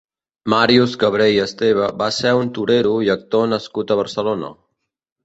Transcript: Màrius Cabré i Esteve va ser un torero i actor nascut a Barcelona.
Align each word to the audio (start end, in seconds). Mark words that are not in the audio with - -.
Màrius 0.51 0.93
Cabré 1.01 1.27
i 1.33 1.35
Esteve 1.43 1.89
va 2.01 2.07
ser 2.19 2.31
un 2.37 2.49
torero 2.55 2.95
i 3.09 3.13
actor 3.17 3.47
nascut 3.53 3.95
a 3.97 3.99
Barcelona. 4.01 4.51